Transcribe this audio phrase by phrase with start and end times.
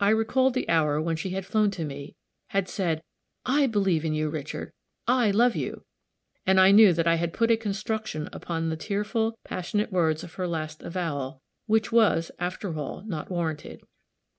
[0.00, 3.02] I recalled the hour when she had flown to me had said,
[3.44, 4.72] "I believe in you, Richard;
[5.06, 5.84] I love you!"
[6.46, 10.32] and I knew that I had put a construction upon the tearful, passionate words of
[10.36, 13.82] her last avowal, which was, after all, not warranted.